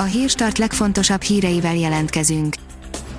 [0.00, 2.54] A hírstart legfontosabb híreivel jelentkezünk.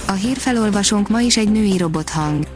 [0.07, 2.47] A hírfelolvasónk ma is egy női robothang.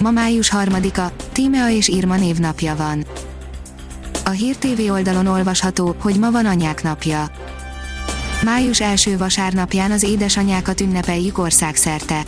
[0.00, 3.06] Ma május harmadika, Tímea és Irma névnapja van.
[4.24, 7.30] A Hír TV oldalon olvasható, hogy ma van anyák napja.
[8.44, 12.24] Május első vasárnapján az édesanyákat ünnepeljük országszerte.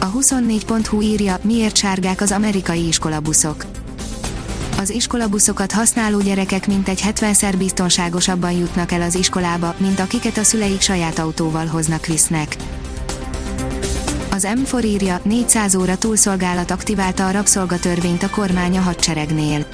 [0.00, 3.73] A 24.hu írja, miért sárgák az amerikai iskolabuszok.
[4.78, 10.80] Az iskolabuszokat használó gyerekek mintegy 70-szer biztonságosabban jutnak el az iskolába, mint akiket a szüleik
[10.80, 12.56] saját autóval hoznak visznek.
[14.30, 19.66] Az M4 írja, 400 óra túlszolgálat aktiválta a rabszolgatörvényt a kormány a hadseregnél.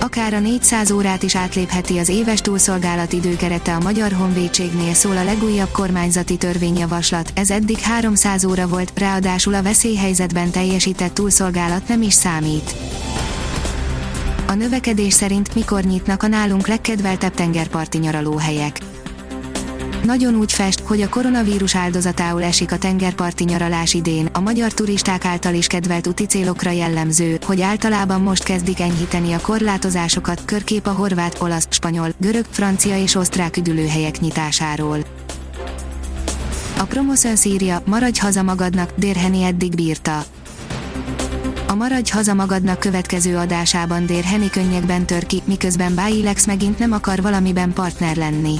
[0.00, 5.24] Akár a 400 órát is átlépheti az éves túlszolgálat időkerete a Magyar Honvédségnél szól a
[5.24, 12.14] legújabb kormányzati törvényjavaslat, ez eddig 300 óra volt, ráadásul a veszélyhelyzetben teljesített túlszolgálat nem is
[12.14, 12.74] számít.
[14.46, 18.78] A növekedés szerint mikor nyitnak a nálunk legkedveltebb tengerparti nyaralóhelyek.
[20.04, 25.24] Nagyon úgy fest, hogy a koronavírus áldozatául esik a tengerparti nyaralás idén, a magyar turisták
[25.24, 30.92] által is kedvelt úti célokra jellemző, hogy általában most kezdik enyhíteni a korlátozásokat, körkép a
[30.92, 34.98] horvát, olasz, spanyol, görög, francia és osztrák üdülőhelyek nyitásáról.
[36.78, 40.24] A Promoszön szírja, maradj haza magadnak, Dérheni eddig bírta.
[41.76, 47.22] Maradj haza magadnak következő adásában Dér Henny könnyekben tör ki, miközben Báilex megint nem akar
[47.22, 48.54] valamiben partner lenni.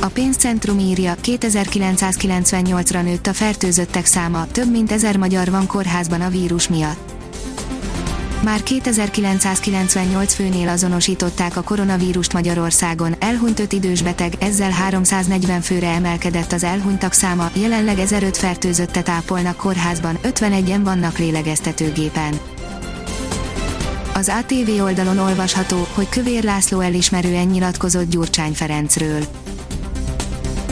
[0.00, 6.28] A pénzcentrum írja, 2998-ra nőtt a fertőzöttek száma, több mint ezer magyar van kórházban a
[6.28, 7.21] vírus miatt.
[8.42, 16.52] Már 2998 főnél azonosították a koronavírust Magyarországon, elhunyt 5 idős beteg, ezzel 340 főre emelkedett
[16.52, 22.40] az elhunytak száma, jelenleg 1005 fertőzöttet ápolnak kórházban, 51-en vannak lélegeztetőgépen.
[24.14, 29.24] Az ATV oldalon olvasható, hogy Kövér László elismerően nyilatkozott Gyurcsány Ferencről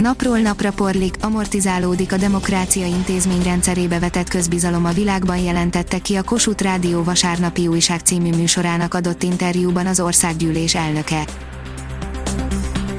[0.00, 6.62] Napról napra porlik, amortizálódik a demokrácia intézményrendszerébe vetett közbizalom a világban jelentette ki a Kossuth
[6.62, 11.24] Rádió vasárnapi újság című műsorának adott interjúban az országgyűlés elnöke.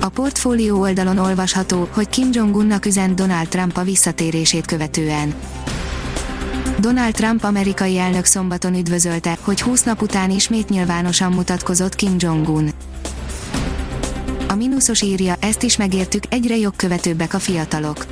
[0.01, 5.33] A portfólió oldalon olvasható, hogy Kim Jong-unnak üzent Donald Trump a visszatérését követően.
[6.79, 12.69] Donald Trump amerikai elnök szombaton üdvözölte, hogy 20 nap után ismét nyilvánosan mutatkozott Kim Jong-un.
[14.51, 18.05] A mínuszos írja, ezt is megértük, egyre jogkövetőbbek a fiatalok.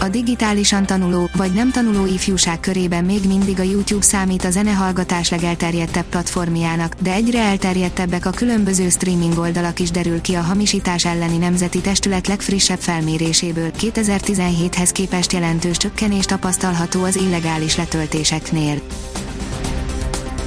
[0.00, 5.30] A digitálisan tanuló, vagy nem tanuló ifjúság körében még mindig a YouTube számít a zenehallgatás
[5.30, 11.36] legelterjedtebb platformjának, de egyre elterjedtebbek a különböző streaming oldalak is derül ki a hamisítás elleni
[11.36, 13.70] nemzeti testület legfrissebb felméréséből.
[13.78, 18.80] 2017-hez képest jelentős csökkenés tapasztalható az illegális letöltéseknél.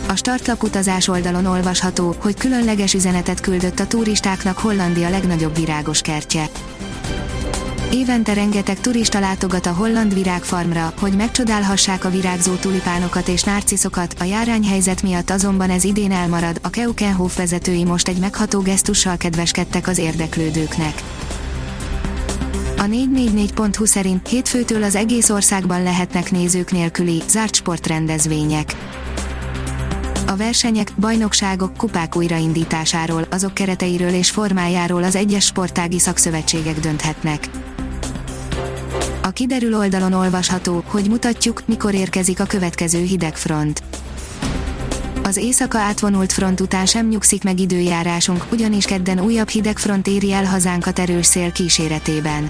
[0.07, 6.49] A startlap utazás oldalon olvasható, hogy különleges üzenetet küldött a turistáknak Hollandia legnagyobb virágos kertje.
[7.91, 14.23] Évente rengeteg turista látogat a holland virágfarmra, hogy megcsodálhassák a virágzó tulipánokat és narciszokat, a
[14.23, 19.97] járányhelyzet miatt azonban ez idén elmarad, a Keukenhof vezetői most egy megható gesztussal kedveskedtek az
[19.97, 21.03] érdeklődőknek.
[22.77, 28.75] A 444.hu szerint hétfőtől az egész országban lehetnek nézők nélküli, zárt sportrendezvények
[30.27, 37.49] a versenyek, bajnokságok, kupák újraindításáról, azok kereteiről és formájáról az egyes sportági szakszövetségek dönthetnek.
[39.21, 43.83] A kiderül oldalon olvasható, hogy mutatjuk, mikor érkezik a következő hidegfront.
[45.23, 50.45] Az éjszaka átvonult front után sem nyugszik meg időjárásunk, ugyanis kedden újabb hidegfront éri el
[50.45, 52.49] hazánkat erős szél kíséretében.